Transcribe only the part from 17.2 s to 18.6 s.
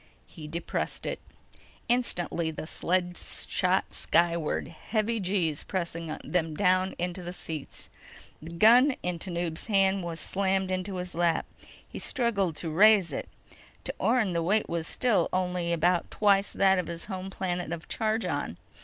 planet of Chargon.